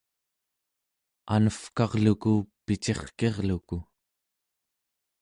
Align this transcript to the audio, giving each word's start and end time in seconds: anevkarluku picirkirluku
anevkarluku 1.35 2.33
picirkirluku 2.65 3.77